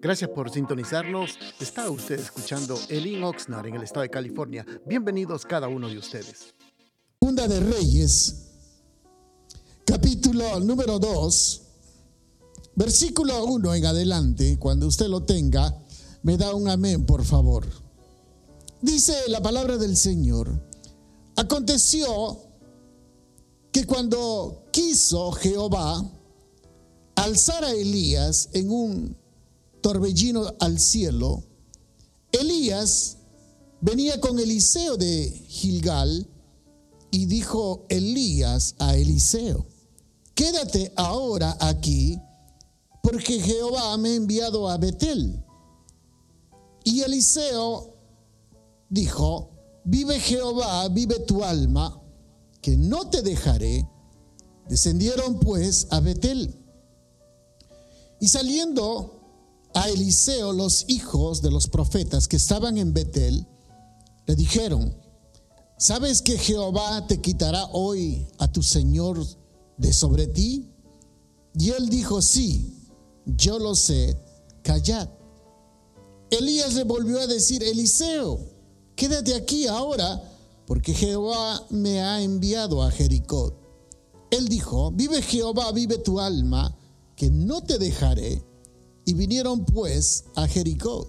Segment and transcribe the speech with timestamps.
[0.00, 1.38] Gracias por sintonizarnos.
[1.60, 4.64] Está usted escuchando Elin Oxnard en el estado de California.
[4.86, 6.54] Bienvenidos cada uno de ustedes.
[7.20, 8.50] Segunda de Reyes,
[9.86, 11.62] capítulo número 2,
[12.74, 15.74] versículo 1 en adelante, cuando usted lo tenga,
[16.22, 17.66] me da un amén, por favor.
[18.82, 20.50] Dice la palabra del Señor,
[21.36, 22.38] aconteció
[23.72, 26.04] que cuando quiso Jehová
[27.16, 29.23] alzar a Elías en un
[29.84, 31.44] torbellino al cielo,
[32.32, 33.18] Elías
[33.82, 36.26] venía con Eliseo de Gilgal
[37.10, 39.66] y dijo Elías a Eliseo,
[40.34, 42.18] quédate ahora aquí
[43.02, 45.44] porque Jehová me ha enviado a Betel.
[46.82, 47.94] Y Eliseo
[48.88, 49.50] dijo,
[49.84, 52.00] vive Jehová, vive tu alma,
[52.62, 53.86] que no te dejaré.
[54.66, 56.54] Descendieron pues a Betel.
[58.18, 59.23] Y saliendo
[59.74, 63.46] a Eliseo los hijos de los profetas que estaban en Betel,
[64.26, 64.96] le dijeron,
[65.76, 69.18] ¿sabes que Jehová te quitará hoy a tu Señor
[69.76, 70.70] de sobre ti?
[71.58, 72.88] Y él dijo, sí,
[73.26, 74.16] yo lo sé,
[74.62, 75.08] callad.
[76.30, 78.40] Elías le volvió a decir, Eliseo,
[78.96, 80.22] quédate aquí ahora,
[80.66, 83.56] porque Jehová me ha enviado a Jericó.
[84.30, 86.76] Él dijo, vive Jehová, vive tu alma,
[87.16, 88.42] que no te dejaré.
[89.04, 91.08] Y vinieron pues a Jericó.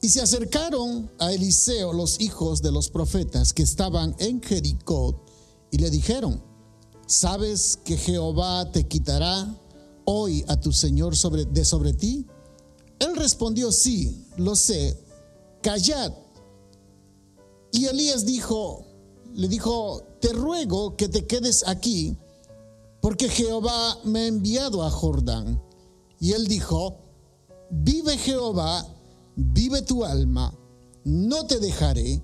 [0.00, 5.24] Y se acercaron a Eliseo los hijos de los profetas que estaban en Jericó
[5.70, 6.42] y le dijeron,
[7.06, 9.58] ¿sabes que Jehová te quitará
[10.04, 11.14] hoy a tu Señor
[11.48, 12.26] de sobre ti?
[12.98, 14.98] Él respondió, sí, lo sé,
[15.62, 16.12] callad.
[17.72, 18.86] Y Elías dijo,
[19.34, 22.16] le dijo, te ruego que te quedes aquí,
[23.00, 25.62] porque Jehová me ha enviado a Jordán.
[26.20, 26.98] Y él dijo,
[27.70, 28.86] vive Jehová,
[29.34, 30.52] vive tu alma,
[31.04, 32.22] no te dejaré.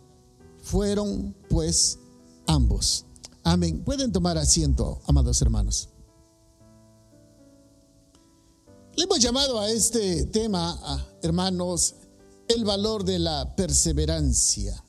[0.62, 1.98] Fueron pues
[2.46, 3.04] ambos.
[3.42, 3.82] Amén.
[3.84, 5.88] Pueden tomar asiento, amados hermanos.
[8.94, 10.78] Le hemos llamado a este tema,
[11.22, 11.94] hermanos,
[12.48, 14.84] el valor de la perseverancia.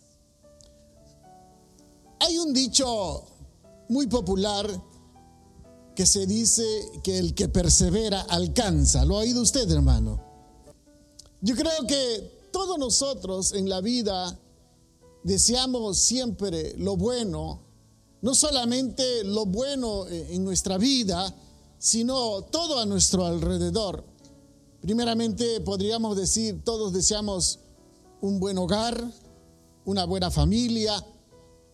[2.20, 3.24] Hay un dicho
[3.90, 4.68] muy popular
[5.96, 6.64] que se dice
[7.04, 9.06] que el que persevera alcanza.
[9.06, 10.22] ¿Lo ha oído usted, hermano?
[11.42, 14.40] Yo creo que todos nosotros en la vida
[15.24, 17.62] deseamos siempre lo bueno,
[18.22, 21.36] no solamente lo bueno en nuestra vida,
[21.78, 24.06] sino todo a nuestro alrededor.
[24.82, 27.60] Primeramente podríamos decir, todos deseamos
[28.22, 29.04] un buen hogar,
[29.86, 31.06] una buena familia,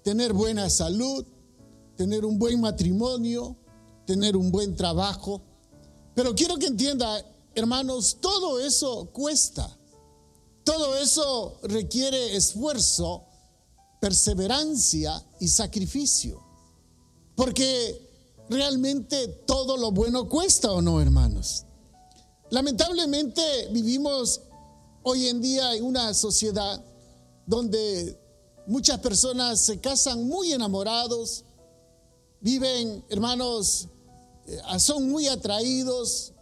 [0.03, 1.25] tener buena salud,
[1.95, 3.55] tener un buen matrimonio,
[4.09, 5.39] tener un buen trabajo.
[6.15, 9.77] Pero quiero que entienda, hermanos, todo eso cuesta.
[10.63, 13.25] Todo eso requiere esfuerzo,
[14.01, 16.43] perseverancia y sacrificio.
[17.35, 18.01] Porque
[18.49, 21.65] realmente todo lo bueno cuesta o no, hermanos.
[22.49, 24.41] Lamentablemente vivimos
[25.03, 26.83] hoy en día en una sociedad
[27.45, 28.19] donde
[28.65, 31.45] muchas personas se casan muy enamorados,
[32.41, 33.87] viven, hermanos,
[34.79, 36.33] son muy atraídos,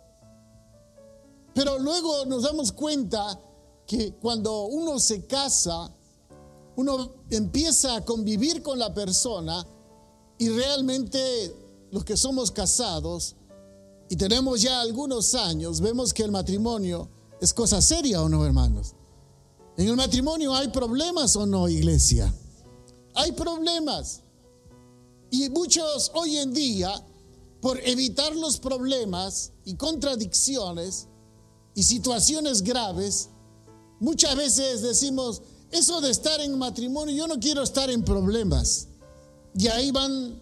[1.54, 3.40] pero luego nos damos cuenta
[3.86, 5.92] que cuando uno se casa,
[6.76, 9.66] uno empieza a convivir con la persona
[10.38, 11.56] y realmente
[11.92, 13.36] los que somos casados
[14.10, 17.10] y tenemos ya algunos años, vemos que el matrimonio
[17.42, 18.94] es cosa seria o no, hermanos.
[19.78, 22.34] En el matrimonio hay problemas o no, iglesia.
[23.16, 24.22] Hay problemas.
[25.30, 27.06] Y muchos hoy en día,
[27.62, 31.08] por evitar los problemas y contradicciones
[31.74, 33.30] y situaciones graves,
[34.00, 35.42] muchas veces decimos,
[35.72, 38.88] eso de estar en matrimonio, yo no quiero estar en problemas.
[39.56, 40.42] Y ahí van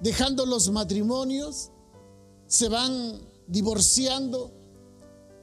[0.00, 1.70] dejando los matrimonios,
[2.46, 4.52] se van divorciando.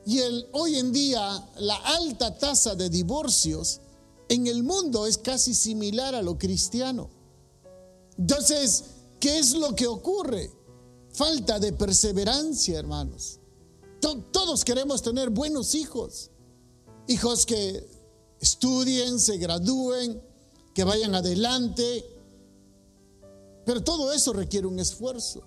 [0.06, 0.20] Y
[0.52, 3.82] hoy en día la alta tasa de divorcios
[4.28, 7.10] en el mundo es casi similar a lo cristiano.
[8.18, 8.84] Entonces,
[9.20, 10.52] ¿qué es lo que ocurre?
[11.12, 13.40] Falta de perseverancia, hermanos.
[14.00, 16.32] Todos queremos tener buenos hijos,
[17.08, 17.86] hijos que
[18.40, 20.22] estudien, se gradúen,
[20.74, 22.06] que vayan adelante,
[23.66, 25.44] pero todo eso requiere un esfuerzo.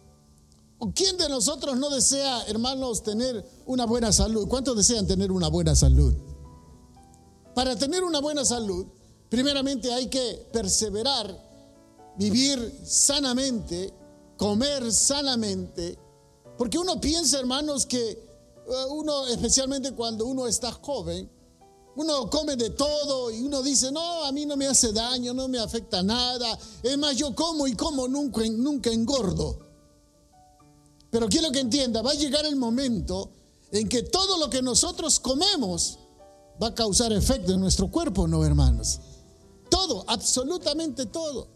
[0.94, 4.48] ¿Quién de nosotros no desea, hermanos, tener una buena salud?
[4.48, 6.12] ¿Cuántos desean tener una buena salud?
[7.54, 8.86] Para tener una buena salud,
[9.28, 11.34] primeramente hay que perseverar,
[12.18, 13.94] vivir sanamente,
[14.36, 15.98] comer sanamente,
[16.58, 21.30] porque uno piensa, hermanos, que eh, uno, especialmente cuando uno está joven,
[21.94, 25.48] uno come de todo y uno dice, no, a mí no me hace daño, no
[25.48, 26.58] me afecta nada.
[26.82, 29.58] Es más, yo como y como, nunca, nunca engordo.
[31.10, 33.30] Pero quiero que entienda, va a llegar el momento
[33.70, 35.98] en que todo lo que nosotros comemos
[36.62, 39.00] va a causar efecto en nuestro cuerpo, ¿no, hermanos?
[39.68, 41.48] Todo, absolutamente todo.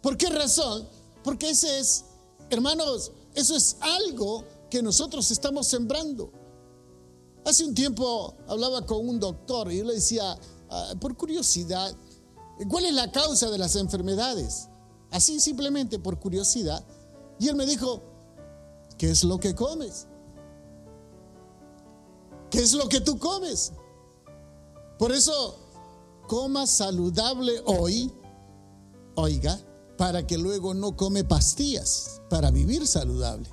[0.00, 0.88] ¿Por qué razón?
[1.26, 2.04] Porque ese es,
[2.50, 6.30] hermanos, eso es algo que nosotros estamos sembrando.
[7.44, 10.38] Hace un tiempo hablaba con un doctor y yo le decía,
[10.70, 11.92] ah, por curiosidad,
[12.70, 14.68] ¿cuál es la causa de las enfermedades?
[15.10, 16.84] Así simplemente por curiosidad.
[17.40, 18.02] Y él me dijo,
[18.96, 20.06] ¿qué es lo que comes?
[22.52, 23.72] ¿Qué es lo que tú comes?
[24.96, 25.58] Por eso,
[26.28, 28.12] coma saludable hoy,
[29.16, 29.65] oiga,
[29.96, 33.48] para que luego no come pastillas, para vivir saludable.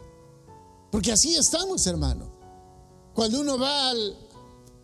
[0.92, 2.32] Porque así estamos, hermano.
[3.14, 4.18] Cuando uno va al,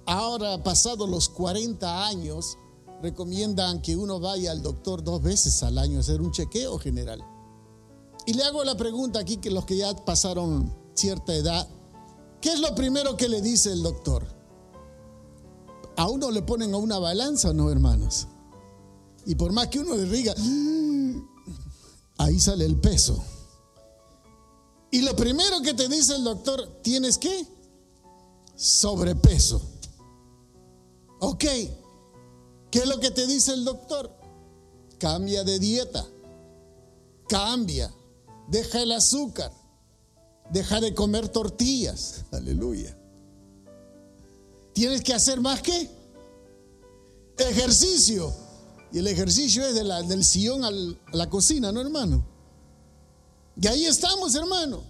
[0.05, 2.57] ahora pasado los 40 años,
[3.01, 7.23] recomiendan que uno vaya al doctor dos veces al año a hacer un chequeo general.
[8.25, 11.67] Y le hago la pregunta aquí que los que ya pasaron cierta edad,
[12.41, 14.25] ¿qué es lo primero que le dice el doctor?
[15.97, 18.27] A uno le ponen a una balanza, ¿no, hermanos?
[19.25, 20.33] Y por más que uno le diga,
[22.19, 23.23] ahí sale el peso.
[24.91, 27.47] Y lo primero que te dice el doctor, ¿tienes qué?
[28.59, 29.61] sobrepeso.
[31.21, 31.45] Ok,
[32.69, 34.13] ¿qué es lo que te dice el doctor?
[34.99, 36.05] Cambia de dieta,
[37.29, 37.93] cambia,
[38.49, 39.53] deja el azúcar,
[40.51, 42.95] deja de comer tortillas, aleluya.
[44.73, 45.89] Tienes que hacer más que
[47.37, 48.33] ejercicio.
[48.91, 50.71] Y el ejercicio es del sillón a
[51.15, 52.25] la cocina, ¿no, hermano?
[53.61, 54.83] Y ahí estamos, hermano.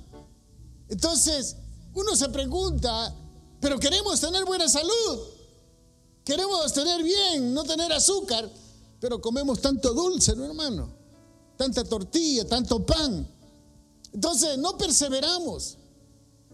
[0.88, 1.56] Entonces,
[1.94, 3.14] uno se pregunta,
[3.60, 5.20] pero queremos tener buena salud.
[6.24, 8.50] Queremos tener bien, no tener azúcar.
[9.00, 10.94] Pero comemos tanto dulce, ¿no, hermano?
[11.58, 13.28] Tanta tortilla, tanto pan.
[14.14, 15.78] Entonces, no perseveramos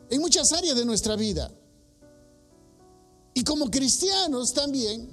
[0.10, 1.52] en muchas áreas de nuestra vida.
[3.34, 5.10] Y como cristianos también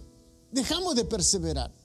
[0.51, 1.82] dejamos de perseverar.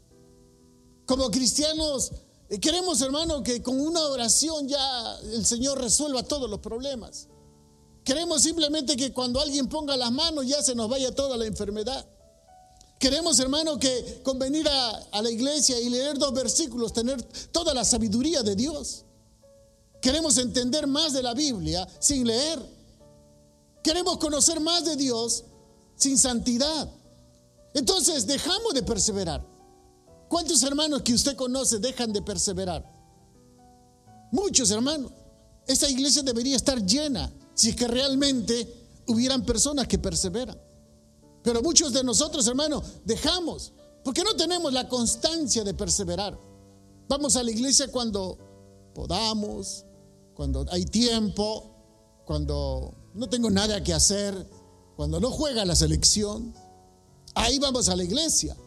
[1.07, 2.11] Como cristianos
[2.49, 7.27] eh, queremos, hermano, que con una oración ya el Señor resuelva todos los problemas.
[8.03, 12.05] Queremos simplemente que cuando alguien ponga las manos ya se nos vaya toda la enfermedad.
[12.99, 17.21] Queremos, hermano, que con venir a, la iglesia y leer dos versículos, tener
[17.51, 19.03] toda la sabiduría de Dios.
[20.01, 22.59] Queremos entender más de la Biblia sin leer.
[23.83, 25.43] Queremos conocer más de Dios
[25.95, 26.89] sin santidad.
[27.73, 29.56] Entonces dejamos de perseverar.
[30.27, 32.85] ¿Cuántos hermanos que usted conoce dejan de perseverar?
[34.31, 35.11] Muchos hermanos.
[35.65, 40.59] Esta iglesia debería estar llena si es que realmente hubieran personas que perseveran.
[41.43, 46.37] Pero muchos de nosotros, hermanos, dejamos, porque no tenemos la constancia de perseverar.
[47.07, 48.37] Vamos a la iglesia cuando
[48.93, 49.85] podamos,
[50.33, 51.73] cuando hay tiempo,
[52.25, 54.33] cuando no tengo nada que hacer,
[54.95, 56.53] cuando no juega la selección.
[57.33, 58.57] Ahí vamos a la iglesia.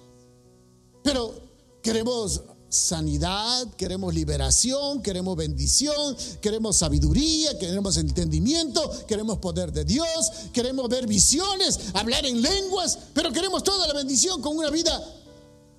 [1.03, 1.50] Pero
[1.82, 10.88] queremos sanidad, queremos liberación, queremos bendición, queremos sabiduría, queremos entendimiento, queremos poder de Dios, queremos
[10.88, 15.02] ver visiones, hablar en lenguas, pero queremos toda la bendición con una vida,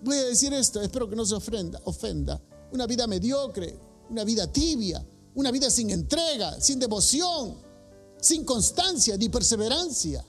[0.02, 2.42] voy a decir esto, espero que no se ofenda, ofenda
[2.74, 3.78] una vida mediocre,
[4.10, 7.58] una vida tibia, una vida sin entrega, sin devoción,
[8.20, 10.26] sin constancia ni perseverancia.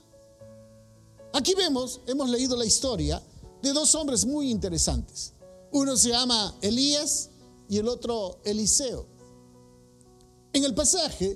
[1.33, 3.21] Aquí vemos, hemos leído la historia
[3.61, 5.33] de dos hombres muy interesantes.
[5.73, 7.31] Uno se llama Elías
[7.67, 9.07] y el otro Eliseo.
[10.53, 11.35] En el pasaje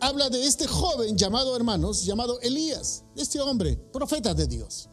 [0.00, 4.88] habla de este joven llamado, hermanos, llamado Elías, este hombre, profeta de Dios.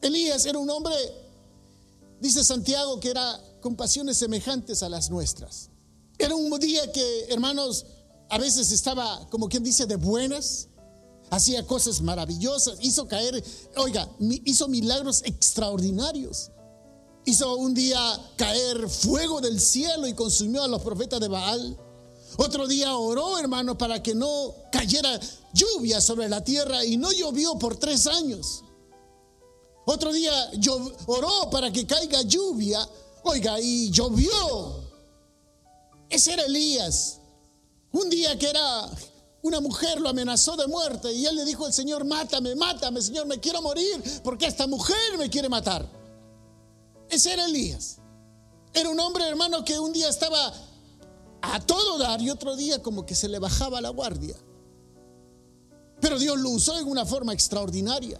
[0.00, 0.94] Elías era un hombre,
[2.20, 5.68] dice Santiago, que era con pasiones semejantes a las nuestras.
[6.18, 7.84] Era un día que, hermanos,
[8.30, 10.68] a veces estaba, como quien dice, de buenas,
[11.30, 13.42] hacía cosas maravillosas, hizo caer,
[13.76, 14.08] oiga,
[14.44, 16.51] hizo milagros extraordinarios.
[17.24, 17.98] Hizo un día
[18.36, 21.78] caer fuego del cielo y consumió a los profetas de Baal.
[22.36, 25.20] Otro día oró, hermano, para que no cayera
[25.52, 28.64] lluvia sobre la tierra y no llovió por tres años.
[29.84, 30.32] Otro día
[31.06, 32.88] oró para que caiga lluvia,
[33.24, 34.82] oiga, y llovió.
[36.08, 37.18] Ese era Elías.
[37.92, 38.90] Un día que era
[39.42, 43.26] una mujer lo amenazó de muerte y él le dijo al Señor, mátame, mátame, Señor,
[43.26, 46.01] me quiero morir porque esta mujer me quiere matar.
[47.12, 47.98] Ese era Elías.
[48.72, 50.54] Era un hombre, hermano, que un día estaba
[51.42, 54.34] a todo dar y otro día como que se le bajaba la guardia.
[56.00, 58.18] Pero Dios lo usó en una forma extraordinaria.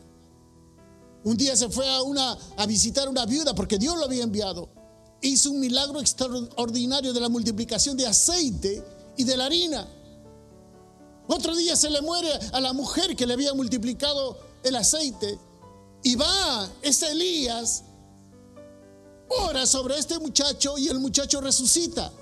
[1.25, 4.69] Un día se fue a, una, a visitar una viuda porque Dios lo había enviado.
[5.23, 8.85] Hizo un milagro extraordinario de la multiplicación de aceite
[9.17, 9.89] y de la harina.
[11.29, 15.39] Otro día se le muere a la mujer que le había multiplicado el aceite.
[16.03, 17.85] Y va ese Elías,
[19.41, 22.13] ora sobre este muchacho y el muchacho resucita.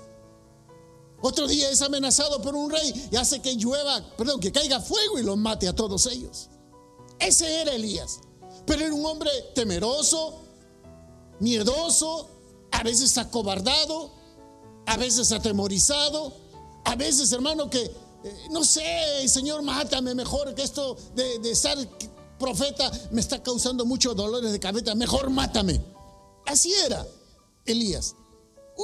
[1.21, 5.19] Otro día es amenazado por un rey y hace que llueva, perdón, que caiga fuego
[5.19, 6.49] y los mate a todos ellos.
[7.19, 8.19] Ese era Elías.
[8.65, 10.41] Pero era un hombre temeroso,
[11.39, 12.29] miedoso,
[12.71, 14.11] a veces acobardado,
[14.87, 16.33] a veces atemorizado,
[16.85, 17.91] a veces, hermano, que
[18.23, 21.77] eh, no sé, Señor, mátame mejor que esto de, de estar
[22.37, 25.79] profeta me está causando muchos dolores de cabeza, mejor mátame.
[26.51, 27.07] Así era
[27.65, 28.15] Elías.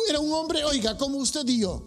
[0.10, 1.82] Era un hombre, oiga, como usted y yo.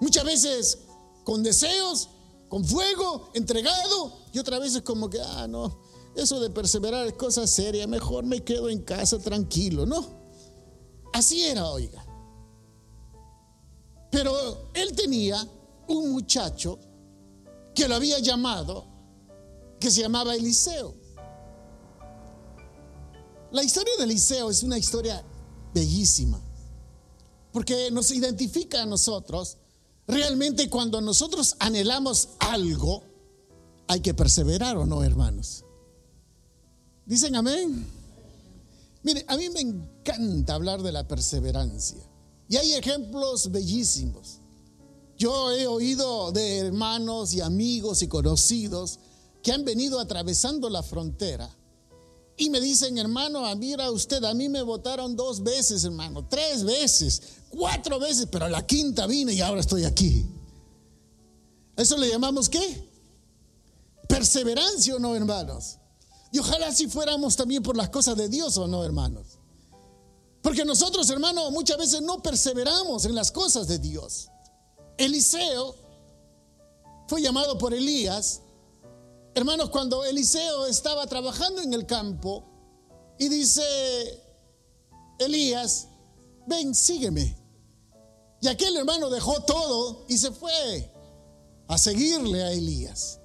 [0.00, 0.78] Muchas veces
[1.24, 2.10] con deseos,
[2.48, 5.80] con fuego, entregado, y otras veces como que, ah, no,
[6.14, 10.04] eso de perseverar es cosa seria, mejor me quedo en casa tranquilo, ¿no?
[11.14, 12.04] Así era, oiga.
[14.10, 15.42] Pero él tenía
[15.88, 16.78] un muchacho
[17.74, 18.86] que lo había llamado
[19.80, 21.05] que se llamaba Eliseo.
[23.56, 25.24] La historia de Eliseo es una historia
[25.72, 26.38] bellísima,
[27.52, 29.56] porque nos identifica a nosotros.
[30.06, 33.02] Realmente cuando nosotros anhelamos algo,
[33.88, 35.64] hay que perseverar o no, hermanos.
[37.06, 37.86] Dicen amén.
[39.02, 42.02] Mire, a mí me encanta hablar de la perseverancia.
[42.50, 44.40] Y hay ejemplos bellísimos.
[45.16, 48.98] Yo he oído de hermanos y amigos y conocidos
[49.42, 51.50] que han venido atravesando la frontera
[52.36, 56.64] y me dicen, hermano, ah, mira usted, a mí me votaron dos veces, hermano, tres
[56.64, 60.26] veces, cuatro veces, pero la quinta vine y ahora estoy aquí.
[61.76, 62.88] ¿Eso le llamamos qué?
[64.08, 65.78] Perseverancia o no, hermanos.
[66.30, 69.38] Y ojalá si fuéramos también por las cosas de Dios o no, hermanos.
[70.42, 74.28] Porque nosotros, hermano, muchas veces no perseveramos en las cosas de Dios.
[74.98, 75.74] Eliseo
[77.08, 78.42] fue llamado por Elías
[79.36, 82.42] Hermanos, cuando Eliseo estaba trabajando en el campo
[83.18, 83.62] y dice,
[85.18, 85.88] Elías,
[86.46, 87.36] ven, sígueme.
[88.40, 90.90] Y aquel hermano dejó todo y se fue
[91.68, 93.20] a seguirle a Elías.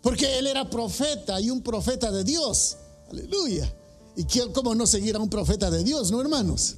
[0.00, 2.78] Porque él era profeta y un profeta de Dios.
[3.10, 3.70] Aleluya.
[4.16, 4.24] ¿Y
[4.54, 6.76] cómo no seguir a un profeta de Dios, no, hermanos?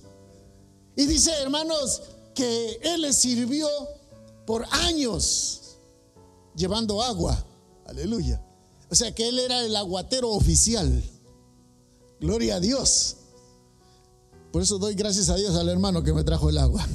[0.96, 2.02] Y dice, hermanos,
[2.34, 3.68] que él le sirvió
[4.44, 5.78] por años
[6.56, 7.44] llevando agua
[7.88, 8.40] Aleluya.
[8.90, 11.02] O sea que él era el aguatero oficial.
[12.20, 13.16] Gloria a Dios.
[14.52, 16.86] Por eso doy gracias a Dios al hermano que me trajo el agua.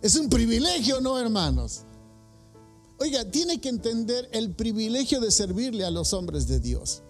[0.00, 1.80] Es un privilegio, ¿no, hermanos?
[3.00, 7.02] Oiga, tiene que entender el privilegio de servirle a los hombres de Dios.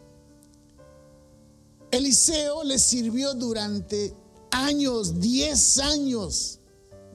[1.91, 4.15] Eliseo le sirvió durante
[4.50, 6.59] años, 10 años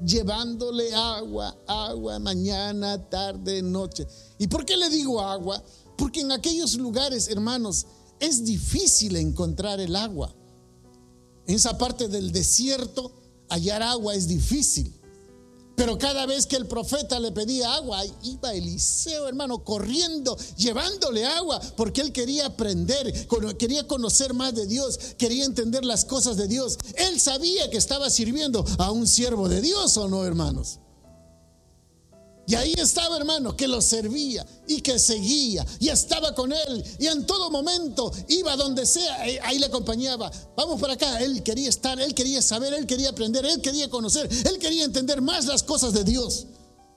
[0.06, 4.08] llevándole agua, agua, mañana, tarde, noche.
[4.44, 5.64] ¿Y por qué le digo agua?
[5.98, 7.86] Porque en aquellos lugares, hermanos,
[8.20, 10.36] es difícil encontrar el agua.
[11.48, 13.14] En esa parte del desierto,
[13.48, 14.94] hallar agua es difícil.
[15.78, 21.62] Pero cada vez que el profeta le pedía agua, iba Eliseo, hermano, corriendo, llevándole agua,
[21.78, 23.14] porque él quería aprender,
[23.58, 26.78] quería conocer más de Dios, quería entender las cosas de Dios.
[26.96, 30.80] Él sabía que estaba sirviendo a un siervo de Dios o no, hermanos.
[32.46, 37.08] Y ahí estaba, hermano, que lo servía y que seguía y estaba con él y
[37.08, 40.30] en todo momento iba donde sea, ahí le acompañaba.
[40.56, 44.30] Vamos por acá, él quería estar, él quería saber, él quería aprender, él quería conocer,
[44.46, 46.48] él quería entender más las cosas de Dios.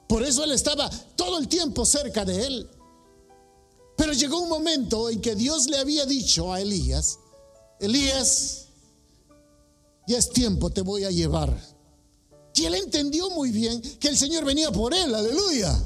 [0.09, 2.71] Por eso él estaba todo el tiempo cerca de él.
[3.97, 7.19] Pero llegó un momento en que Dios le había dicho a Elías,
[7.79, 8.67] Elías,
[10.09, 11.76] ya es tiempo, te voy a llevar
[12.57, 15.79] y él entendió muy bien que el Señor venía por él, aleluya.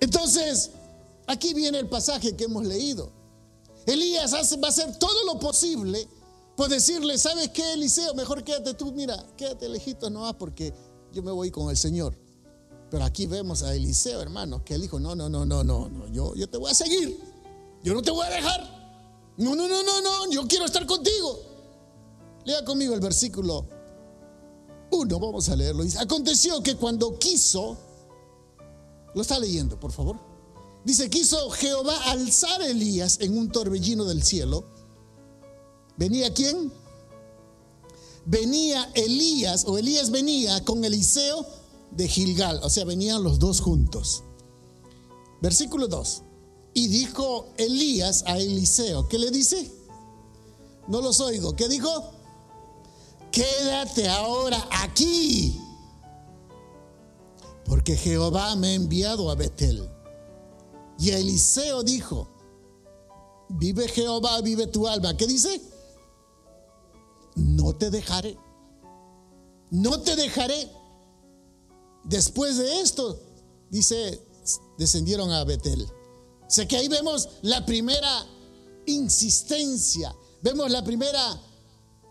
[0.00, 0.70] Entonces,
[1.26, 3.10] aquí viene el pasaje que hemos leído.
[3.86, 6.06] Elías va a hacer todo lo posible
[6.56, 8.12] por decirle, ¿sabes qué, Eliseo?
[8.14, 10.74] Mejor quédate tú, mira, quédate lejito nomás porque
[11.10, 12.14] yo me voy con el Señor.
[12.90, 16.08] Pero aquí vemos a Eliseo, hermano, que él dijo, no, no, no, no, no, no,
[16.08, 17.18] yo, yo te voy a seguir.
[17.82, 19.32] Yo no te voy a dejar.
[19.38, 21.40] No, no, no, no, no, yo quiero estar contigo.
[22.44, 23.66] Lea conmigo el versículo
[24.92, 25.82] uno, vamos a leerlo.
[25.82, 27.76] Dice, aconteció que cuando quiso,
[29.14, 30.16] lo está leyendo, por favor.
[30.84, 34.64] Dice, quiso Jehová alzar a Elías en un torbellino del cielo.
[35.96, 36.72] ¿Venía quién?
[38.24, 41.46] Venía Elías, o Elías venía con Eliseo
[41.90, 44.22] de Gilgal, o sea, venían los dos juntos.
[45.40, 46.22] Versículo 2.
[46.74, 49.70] Y dijo Elías a Eliseo, ¿qué le dice?
[50.88, 51.54] No los oigo.
[51.54, 52.21] ¿Qué dijo?
[53.32, 55.58] Quédate ahora aquí,
[57.64, 59.88] porque Jehová me ha enviado a Betel.
[60.98, 62.28] Y Eliseo dijo,
[63.48, 65.16] vive Jehová, vive tu alma.
[65.16, 65.62] ¿Qué dice?
[67.34, 68.36] No te dejaré.
[69.70, 70.70] No te dejaré.
[72.04, 73.18] Después de esto,
[73.70, 74.20] dice,
[74.76, 75.82] descendieron a Betel.
[76.46, 78.26] O sea que ahí vemos la primera
[78.84, 81.40] insistencia, vemos la primera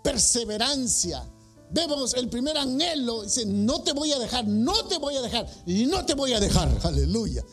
[0.03, 1.23] perseverancia,
[1.71, 3.23] vemos el primer anhelo.
[3.23, 6.33] Dice, no te voy a dejar, no te voy a dejar y no te voy
[6.33, 6.69] a dejar.
[6.83, 7.43] Aleluya.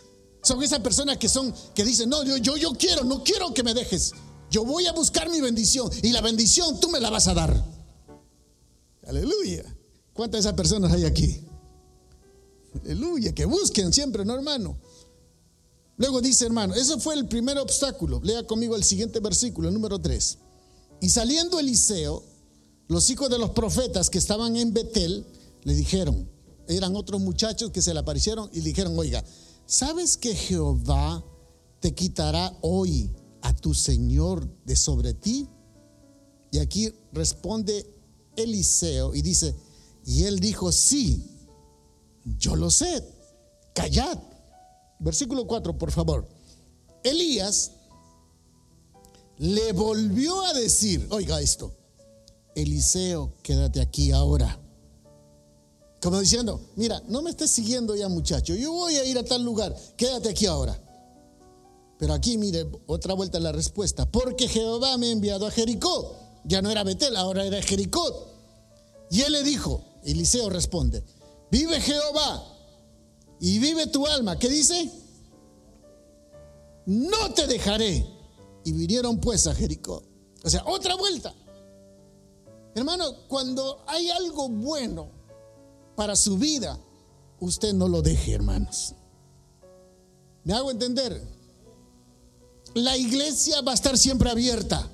[0.43, 3.63] Son esas personas que son, que dicen, no, yo, yo, yo quiero, no quiero que
[3.63, 4.13] me dejes.
[4.51, 7.65] Yo voy a buscar mi bendición y la bendición tú me la vas a dar.
[9.07, 9.65] Aleluya.
[10.13, 11.45] ¿Cuántas de esas personas hay aquí?
[12.85, 14.79] Aleluya, que busquen siempre, ¿no, hermano?
[15.97, 18.21] Luego dice, hermano, ese fue el primer obstáculo.
[18.23, 20.39] Lea conmigo el siguiente versículo, número 3.
[21.01, 22.23] Y saliendo Eliseo,
[22.89, 25.27] los hijos de los profetas que estaban en Betel
[25.63, 26.29] le dijeron,
[26.67, 29.23] eran otros muchachos que se le aparecieron y le dijeron, oiga,
[29.67, 31.25] ¿sabes que Jehová
[31.81, 33.11] te quitará hoy
[33.43, 35.49] a tu Señor de sobre ti?
[36.51, 37.87] Y aquí responde
[38.37, 39.55] Eliseo y dice,
[40.05, 41.23] y él dijo, sí,
[42.39, 43.05] yo lo sé,
[43.75, 44.19] callad.
[44.99, 46.27] Versículo 4, por favor.
[47.05, 47.73] Elías
[49.37, 51.78] le volvió a decir, oiga esto,
[52.63, 54.59] Eliseo, quédate aquí ahora.
[56.03, 59.45] Como diciendo, mira, no me estés siguiendo ya muchacho, yo voy a ir a tal
[59.45, 60.77] lugar, quédate aquí ahora.
[61.99, 66.17] Pero aquí, mire, otra vuelta la respuesta, porque Jehová me ha enviado a Jericó.
[66.45, 68.29] Ya no era Betel, ahora era Jericó.
[69.11, 71.05] Y él le dijo, Eliseo responde,
[71.51, 72.45] vive Jehová
[73.41, 74.39] y vive tu alma.
[74.39, 74.91] ¿Qué dice?
[76.87, 78.07] No te dejaré.
[78.65, 80.03] Y vinieron pues a Jericó.
[80.45, 81.35] O sea, otra vuelta.
[82.75, 85.09] Hermano, cuando hay algo bueno
[85.97, 86.79] para su vida,
[87.41, 88.95] usted no lo deje, hermanos.
[90.45, 91.21] ¿Me hago entender?
[92.75, 94.91] La iglesia va a estar siempre abierta.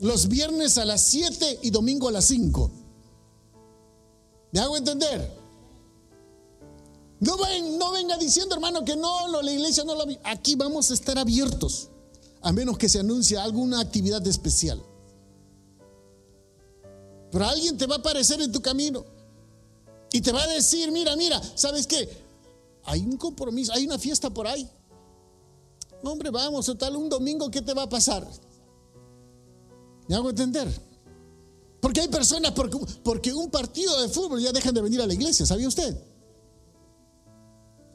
[0.00, 2.70] Los viernes a las 7 y domingo a las 5.
[4.52, 5.40] ¿Me hago entender?
[7.20, 10.04] No, venga diciendo, hermano, que no, la iglesia no lo...
[10.24, 11.90] Aquí vamos a estar abiertos,
[12.40, 14.82] a menos que se anuncie alguna actividad especial.
[17.30, 19.04] Pero alguien te va a aparecer en tu camino
[20.12, 22.08] y te va a decir, mira, mira, ¿sabes qué?
[22.84, 24.68] Hay un compromiso, hay una fiesta por ahí.
[26.02, 28.26] hombre, vamos, o tal, un domingo, ¿qué te va a pasar?
[30.08, 30.68] ¿Me hago entender?
[31.80, 35.14] Porque hay personas, porque, porque un partido de fútbol ya dejan de venir a la
[35.14, 35.96] iglesia, ¿sabía usted?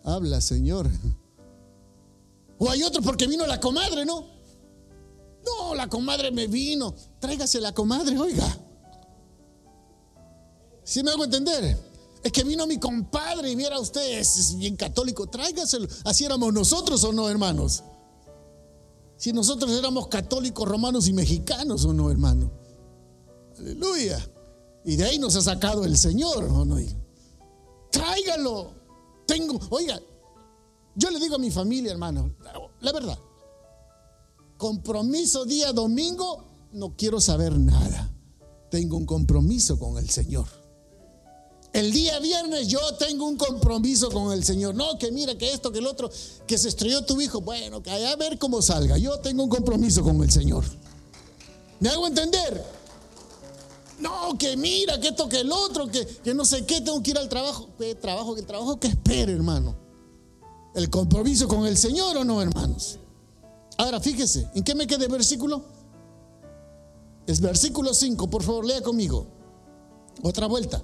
[0.03, 0.89] Habla, Señor.
[2.57, 4.25] O hay otro porque vino la comadre, ¿no?
[5.45, 6.95] No, la comadre me vino.
[7.19, 8.64] Tráigase la comadre, oiga.
[10.85, 11.77] Si me hago entender?
[12.23, 15.27] Es que vino mi compadre y viera usted, es bien católico.
[15.27, 15.87] Tráigaselo.
[16.05, 17.83] Así éramos nosotros o no, hermanos.
[19.17, 22.51] Si nosotros éramos católicos, romanos y mexicanos o no, hermano.
[23.57, 24.25] Aleluya.
[24.85, 26.77] Y de ahí nos ha sacado el Señor, ¿o no?
[27.91, 28.71] Tráigalo.
[29.25, 29.99] Tengo, oiga,
[30.95, 32.35] yo le digo a mi familia, hermano,
[32.81, 33.17] la verdad,
[34.57, 38.11] compromiso día domingo, no quiero saber nada.
[38.69, 40.64] Tengo un compromiso con el Señor.
[41.75, 44.75] El día viernes yo tengo un compromiso con el Señor.
[44.75, 46.09] No, que mira, que esto, que el otro,
[46.47, 47.41] que se estrelló tu hijo.
[47.41, 48.97] Bueno, que a ver cómo salga.
[48.97, 50.63] Yo tengo un compromiso con el Señor.
[51.81, 52.63] ¿Me hago entender?
[53.99, 57.11] No, que mira, que esto, que el otro, que, que no sé qué, tengo que
[57.11, 57.67] ir al trabajo.
[57.77, 58.35] ¿Qué trabajo?
[58.35, 58.79] ¿Qué trabajo?
[58.79, 59.75] Que espere, hermano.
[60.75, 62.99] El compromiso con el Señor o no, hermanos.
[63.77, 65.65] Ahora, fíjese, ¿en qué me queda el versículo?
[67.27, 69.27] Es versículo 5, por favor, lea conmigo.
[70.23, 70.81] Otra vuelta.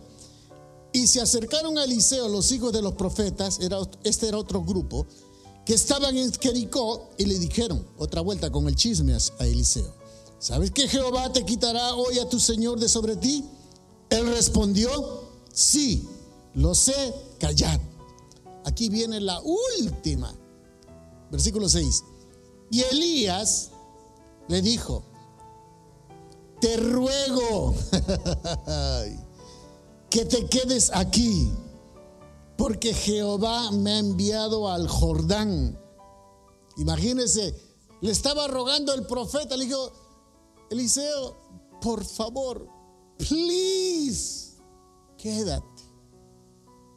[0.93, 5.05] Y se acercaron a Eliseo los hijos de los profetas, era, este era otro grupo,
[5.65, 9.93] que estaban en Jericó y le dijeron, otra vuelta con el chisme a Eliseo,
[10.39, 13.45] ¿sabes que Jehová te quitará hoy a tu Señor de sobre ti?
[14.09, 14.89] Él respondió,
[15.53, 16.07] sí,
[16.55, 17.79] lo sé, callad.
[18.65, 20.35] Aquí viene la última,
[21.31, 22.03] versículo 6.
[22.69, 23.69] Y Elías
[24.49, 25.03] le dijo,
[26.59, 27.73] te ruego.
[30.11, 31.49] que te quedes aquí,
[32.57, 35.79] porque Jehová me ha enviado al Jordán.
[36.77, 37.55] Imagínense,
[38.01, 39.91] le estaba rogando el profeta, le dijo,
[40.69, 41.37] Eliseo,
[41.81, 42.67] por favor,
[43.17, 44.57] please,
[45.17, 45.65] quédate.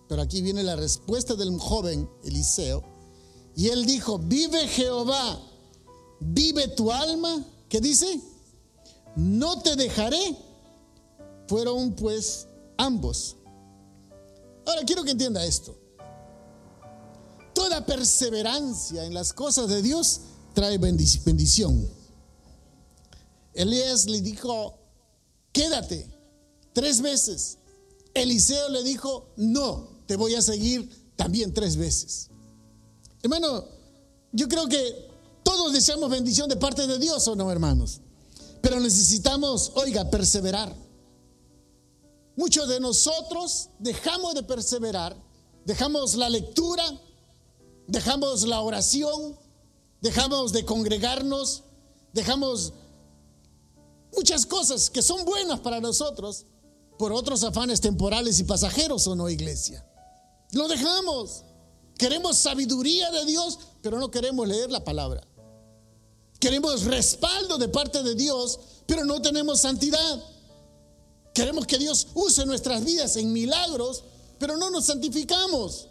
[0.09, 2.85] Pero aquí viene la respuesta del joven Eliseo
[3.57, 5.41] Y él dijo, vive Jehová,
[6.21, 7.45] vive tu alma.
[7.69, 8.21] ¿Qué dice?
[9.17, 10.37] No te dejaré.
[11.47, 13.37] Fueron pues ambos.
[14.67, 15.79] Ahora quiero que entienda esto.
[17.55, 20.21] Toda perseverancia en las cosas de Dios
[20.55, 21.89] trae bendición.
[23.53, 24.79] Elías le dijo,
[25.53, 26.09] quédate
[26.73, 27.59] tres veces.
[28.13, 32.29] Eliseo le dijo, no, te voy a seguir también tres veces.
[33.23, 33.65] Hermano,
[34.33, 35.09] yo creo que
[35.43, 38.01] todos deseamos bendición de parte de Dios o no, hermanos.
[38.61, 40.75] Pero necesitamos, oiga, perseverar.
[42.37, 45.17] Muchos de nosotros dejamos de perseverar,
[45.65, 46.85] dejamos la lectura,
[47.87, 49.39] dejamos la oración,
[50.01, 51.63] dejamos de congregarnos,
[52.13, 52.73] dejamos
[54.17, 56.47] muchas cosas que son buenas para nosotros
[56.99, 59.85] por otros afanes temporales y pasajeros o no, iglesia.
[60.53, 61.45] Lo dejamos.
[61.99, 65.27] Queremos sabiduría de Dios, pero no queremos leer la palabra.
[66.41, 70.23] Queremos respaldo de parte de Dios, pero no tenemos santidad.
[71.35, 74.05] Queremos que Dios use nuestras vidas en milagros,
[74.39, 75.89] pero no nos santificamos.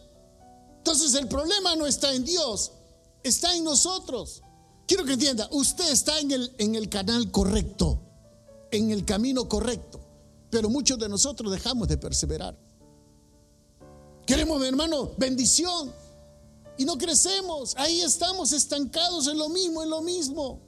[0.78, 2.72] Entonces el problema no está en Dios,
[3.24, 4.42] está en nosotros.
[4.88, 8.00] Quiero que entienda, usted está en el, en el canal correcto,
[8.72, 10.00] en el camino correcto,
[10.50, 12.58] pero muchos de nosotros dejamos de perseverar.
[14.26, 15.94] Queremos, mi hermano, bendición
[16.78, 17.76] y no crecemos.
[17.78, 20.62] Ahí estamos estancados en lo mismo, en lo mismo.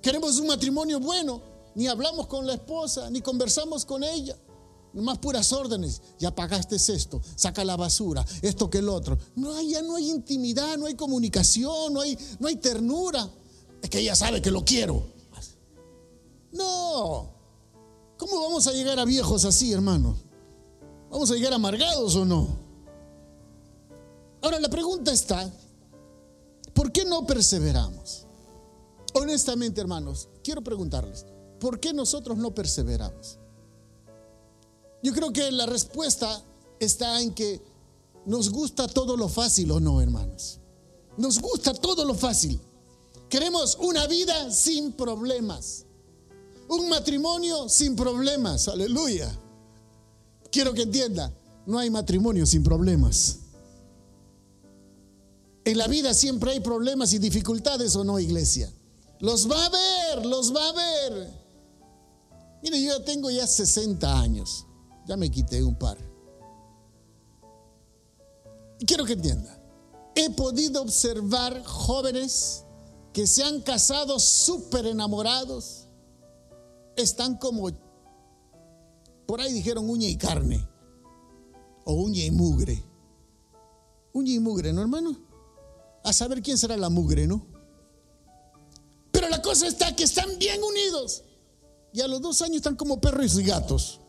[0.00, 1.42] Queremos un matrimonio bueno,
[1.74, 4.36] ni hablamos con la esposa, ni conversamos con ella.
[4.94, 6.02] Más puras órdenes.
[6.18, 9.16] Ya pagaste esto, saca la basura, esto que el otro.
[9.36, 13.28] No, ya no hay intimidad, no hay comunicación, no hay, no hay ternura.
[13.82, 15.02] Es que ella sabe que lo quiero.
[16.52, 17.30] No.
[18.18, 20.14] ¿Cómo vamos a llegar a viejos así, hermano?
[21.10, 22.48] ¿Vamos a llegar amargados o no?
[24.42, 25.50] Ahora la pregunta está,
[26.74, 28.26] ¿por qué no perseveramos?
[29.14, 31.26] Honestamente, hermanos, quiero preguntarles,
[31.62, 33.38] ¿por qué nosotros no perseveramos?
[35.00, 36.42] Yo creo que la respuesta
[36.80, 37.62] está en que
[38.26, 40.58] nos gusta todo lo fácil o no, hermanos.
[41.16, 42.60] Nos gusta todo lo fácil.
[43.28, 45.84] Queremos una vida sin problemas.
[46.68, 48.66] Un matrimonio sin problemas.
[48.66, 49.32] Aleluya.
[50.50, 51.32] Quiero que entienda,
[51.64, 53.38] no hay matrimonio sin problemas.
[55.64, 58.68] En la vida siempre hay problemas y dificultades o no, iglesia.
[59.20, 61.41] Los va a ver, los va a ver.
[62.62, 64.66] Mire, yo ya tengo ya 60 años.
[65.06, 65.98] Ya me quité un par.
[68.78, 69.58] Y quiero que entienda.
[70.14, 72.64] He podido observar jóvenes
[73.12, 75.88] que se han casado súper enamorados.
[76.96, 77.70] Están como,
[79.26, 80.68] por ahí dijeron uña y carne.
[81.84, 82.82] O uña y mugre.
[84.12, 85.18] Uña y mugre, ¿no, hermano?
[86.04, 87.46] A saber quién será la mugre, ¿no?
[89.10, 91.24] Pero la cosa está que están bien unidos.
[91.92, 94.00] Y a los dos años están como perros y gatos.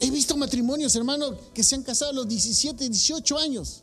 [0.00, 3.82] He visto matrimonios, hermano, que se han casado a los 17, 18 años.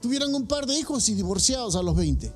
[0.00, 2.32] Tuvieron un par de hijos y divorciados a los 20.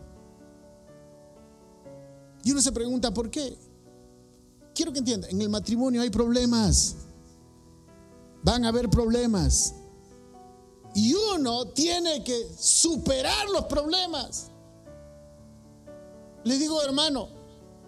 [2.44, 3.56] Y uno se pregunta, ¿por qué?
[4.74, 6.96] Quiero que entienda, en el matrimonio hay problemas.
[8.42, 9.74] Van a haber problemas.
[10.94, 14.48] Y uno tiene que superar los problemas.
[16.44, 17.39] Le digo, hermano,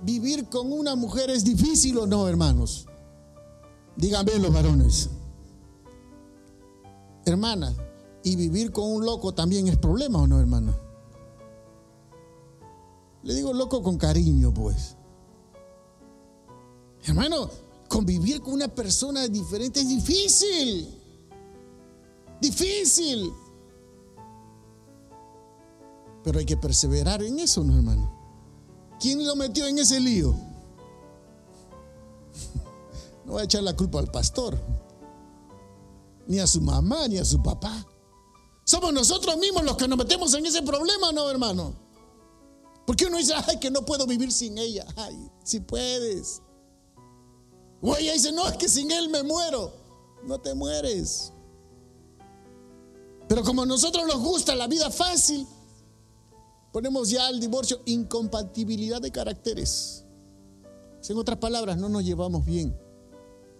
[0.03, 2.87] ¿vivir con una mujer es difícil o no, hermanos?
[3.97, 5.11] Díganme los varones.
[7.25, 7.73] Hermana,
[8.25, 10.77] ¿y vivir con un loco también es problema o no, hermana?
[13.23, 14.97] Le digo loco con cariño, pues.
[17.05, 17.49] Hermano,
[17.89, 20.99] convivir con una persona diferente es difícil.
[22.41, 23.33] Difícil.
[26.25, 28.12] Pero hay que perseverar en eso, ¿no, hermano?
[29.03, 30.33] ¿Quién lo metió en ese lío?
[33.25, 34.57] No voy a echar la culpa al pastor,
[36.29, 37.85] ni a su mamá, ni a su papá.
[38.65, 41.75] Somos nosotros mismos los que nos metemos en ese problema, ¿no, hermano?
[42.87, 44.87] Porque uno dice, ay, que no puedo vivir sin ella.
[44.95, 46.41] Ay, si puedes.
[47.81, 49.73] O ella dice, no, es que sin él me muero.
[50.25, 51.33] No te mueres.
[53.29, 55.45] Pero como a nosotros nos gusta la vida fácil,
[56.73, 60.05] ponemos ya al divorcio incompatibilidad de caracteres.
[61.09, 62.77] En otras palabras, no nos llevamos bien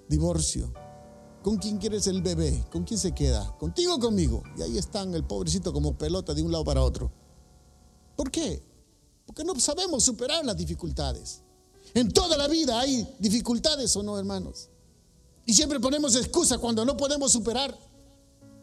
[0.09, 0.73] divorcio.
[1.43, 2.65] ¿Con quién quieres el bebé?
[2.71, 3.57] ¿Con quién se queda?
[3.59, 4.43] ¿Contigo o conmigo?
[4.57, 7.11] Y ahí están el pobrecito como pelota de un lado para otro.
[8.17, 8.63] ¿Por qué?
[9.27, 11.43] Porque no sabemos superar las dificultades.
[11.95, 14.69] En toda la vida hay dificultades o no, hermanos.
[15.45, 17.77] Y siempre ponemos excusa cuando no podemos superar.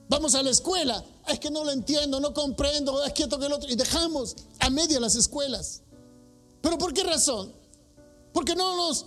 [0.10, 3.46] Vamos a la escuela, es que no lo entiendo, no comprendo, es que esto que
[3.46, 5.84] el otro, y dejamos a media las escuelas.
[6.62, 7.54] ¿Pero por qué razón?
[8.34, 9.06] Porque no nos,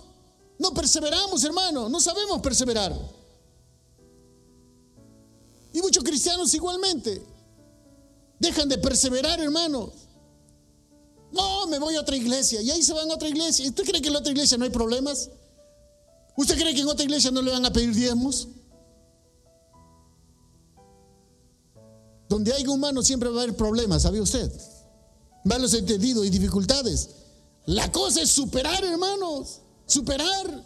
[0.57, 2.97] no perseveramos, hermano, no sabemos perseverar.
[5.73, 7.21] Y muchos cristianos igualmente
[8.39, 9.89] dejan de perseverar, hermanos.
[11.33, 12.61] No, me voy a otra iglesia.
[12.61, 13.65] Y ahí se van a otra iglesia.
[13.65, 15.29] ¿Y ¿Usted cree que en la otra iglesia no hay problemas?
[16.37, 18.47] ¿Usted cree que en otra iglesia no le van a pedir diezmos?
[22.33, 24.51] Donde hay humanos siempre va a haber problemas, ¿sabe usted?
[25.43, 27.09] Malos entendidos y dificultades.
[27.67, 29.61] La cosa es superar, hermanos.
[29.85, 30.65] Superar.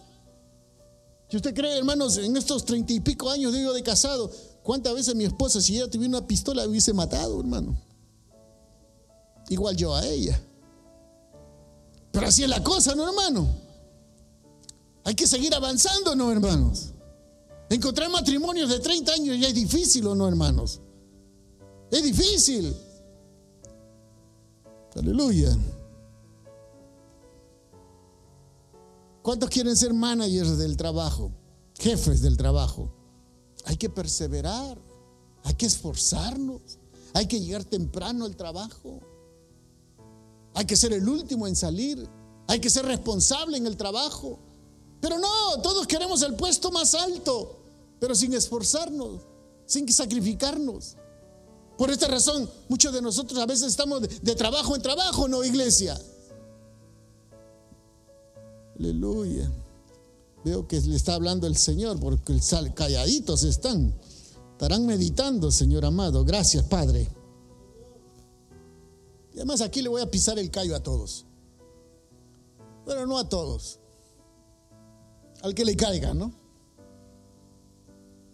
[1.29, 4.31] Si usted cree, hermanos, en estos treinta y pico años digo de casado,
[4.63, 7.77] ¿cuántas veces mi esposa, si ella tuviera una pistola, hubiese matado, hermano?
[9.49, 10.41] Igual yo a ella.
[12.13, 13.45] Pero así es la cosa, ¿no, hermano?
[15.03, 16.93] Hay que seguir avanzando, ¿no, hermanos?
[17.69, 20.79] Encontrar matrimonios de 30 años ya es difícil, ¿o no, hermanos?
[21.91, 22.75] Es difícil.
[24.95, 25.55] Aleluya.
[29.21, 31.31] ¿Cuántos quieren ser managers del trabajo?
[31.79, 32.89] Jefes del trabajo.
[33.65, 34.77] Hay que perseverar,
[35.43, 36.61] hay que esforzarnos,
[37.13, 39.01] hay que llegar temprano al trabajo,
[40.53, 42.09] hay que ser el último en salir,
[42.47, 44.39] hay que ser responsable en el trabajo.
[45.01, 47.59] Pero no, todos queremos el puesto más alto,
[47.99, 49.21] pero sin esforzarnos,
[49.65, 50.95] sin sacrificarnos.
[51.77, 55.99] Por esta razón, muchos de nosotros a veces estamos de, trabajo en trabajo, no iglesia.
[58.79, 59.51] Aleluya.
[60.43, 62.39] Veo que le está hablando el Señor porque
[62.73, 63.93] calladitos están.
[64.53, 66.25] Estarán meditando, Señor amado.
[66.25, 67.07] Gracias, Padre.
[69.33, 71.25] Y además aquí le voy a pisar el callo a todos.
[72.87, 73.79] Pero no a todos.
[75.43, 76.46] Al que le caiga, ¿no?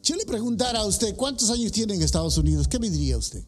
[0.04, 3.18] Si yo le preguntara a usted cuántos años tiene en Estados Unidos, ¿qué me diría
[3.18, 3.42] usted?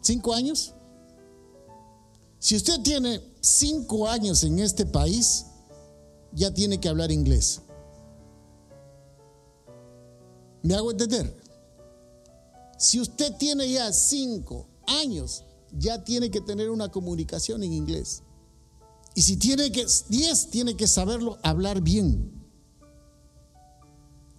[0.00, 0.72] ¿Cinco años?
[2.38, 5.44] Si usted tiene cinco años en este país,
[6.32, 7.60] ya tiene que hablar inglés.
[10.62, 11.38] ¿Me hago entender?
[12.78, 18.22] Si usted tiene ya cinco años, ya tiene que tener una comunicación en inglés.
[19.14, 22.32] Y si tiene que, diez, tiene que saberlo hablar bien.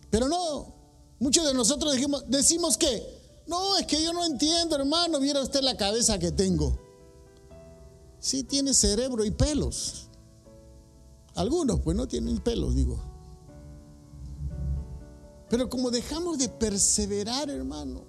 [0.10, 0.76] Pero no,
[1.20, 5.62] muchos de nosotros decimos, decimos que, no, es que yo no entiendo, hermano, viera usted
[5.62, 6.80] la cabeza que tengo.
[8.20, 10.08] Sí tiene cerebro y pelos.
[11.36, 13.02] Algunos pues no tienen pelos, digo.
[15.50, 18.04] Pero como dejamos de perseverar, hermano.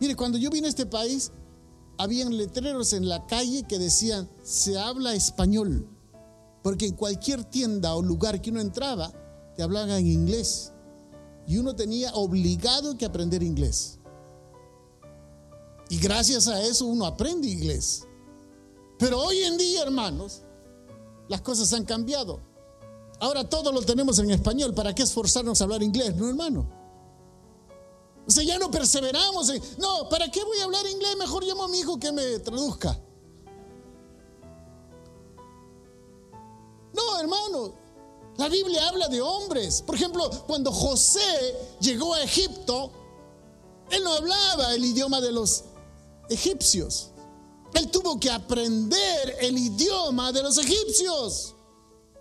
[0.00, 1.32] Mire, cuando yo vine a este país,
[1.98, 5.88] habían letreros en la calle que decían, se habla español.
[6.62, 9.12] Porque en cualquier tienda o lugar que uno entraba,
[9.56, 10.72] te hablaban en inglés.
[11.46, 13.98] Y uno tenía obligado que aprender inglés.
[15.90, 18.04] Y gracias a eso uno aprende inglés.
[18.98, 20.42] Pero hoy en día, hermanos,
[21.28, 22.40] las cosas han cambiado.
[23.20, 24.74] Ahora todo lo tenemos en español.
[24.74, 26.14] ¿Para qué esforzarnos a hablar inglés?
[26.16, 26.77] No, hermano.
[28.28, 29.48] O sea, ya no perseveramos.
[29.48, 31.16] En, no, ¿para qué voy a hablar inglés?
[31.16, 33.00] Mejor llamo a mi hijo que me traduzca.
[36.92, 37.74] No, hermano.
[38.36, 39.82] La Biblia habla de hombres.
[39.82, 42.92] Por ejemplo, cuando José llegó a Egipto,
[43.90, 45.64] él no hablaba el idioma de los
[46.28, 47.08] egipcios.
[47.74, 51.54] Él tuvo que aprender el idioma de los egipcios.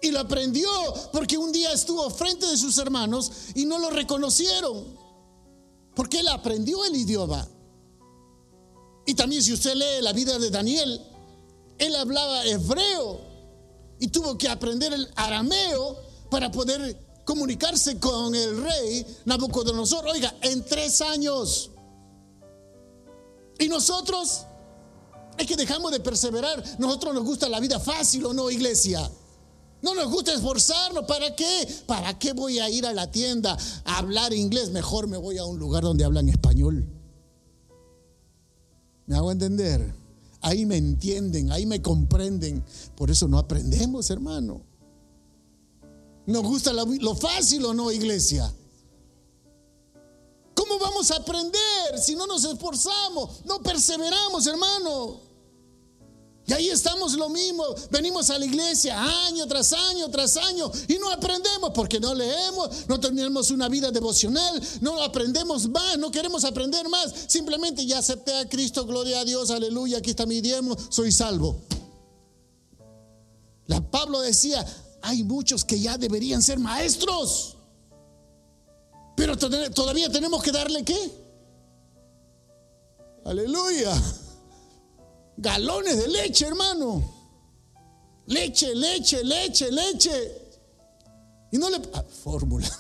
[0.01, 0.69] Y lo aprendió
[1.11, 4.96] porque un día estuvo frente de sus hermanos y no lo reconocieron.
[5.97, 7.47] Porque él aprendió el idioma.
[9.07, 11.01] Y también si usted lee la vida de Daniel,
[11.79, 13.19] él hablaba hebreo
[13.99, 15.97] y tuvo que aprender el arameo
[16.29, 20.05] para poder comunicarse con el rey Nabucodonosor.
[20.05, 21.71] Oiga, en tres años.
[23.57, 24.45] Y nosotros
[25.36, 26.63] es que dejamos de perseverar.
[26.77, 29.10] Nosotros nos gusta la vida fácil o no, iglesia.
[29.81, 31.05] No nos gusta esforzarnos.
[31.05, 31.67] ¿Para qué?
[31.85, 34.71] ¿Para qué voy a ir a la tienda a hablar inglés?
[34.71, 36.87] Mejor me voy a un lugar donde hablan español.
[39.05, 39.93] ¿Me hago entender?
[40.41, 42.63] Ahí me entienden, ahí me comprenden.
[42.95, 44.61] Por eso no aprendemos, hermano.
[46.25, 48.53] ¿Nos gusta lo fácil o no, iglesia?
[50.53, 53.45] ¿Cómo vamos a aprender si no nos esforzamos?
[53.45, 55.26] No perseveramos, hermano.
[56.47, 57.63] Y ahí estamos lo mismo.
[57.91, 62.88] Venimos a la iglesia año tras año tras año y no aprendemos porque no leemos,
[62.88, 67.13] no tenemos una vida devocional, no aprendemos más, no queremos aprender más.
[67.27, 71.60] Simplemente ya acepté a Cristo, gloria a Dios, aleluya, aquí está mi diezmo, soy salvo.
[73.65, 74.65] La Pablo decía,
[75.01, 77.57] hay muchos que ya deberían ser maestros.
[79.17, 81.12] Pero todavía tenemos que darle qué?
[83.25, 84.01] Aleluya.
[85.38, 87.04] Galones de leche, hermano.
[88.26, 90.32] Leche, leche, leche, leche.
[91.52, 91.78] Y no le...
[91.93, 92.67] Ah, fórmula.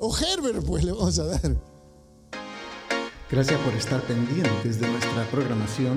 [0.00, 1.56] O Herbert, pues le vamos a dar.
[3.28, 5.96] Gracias por estar pendientes de nuestra programación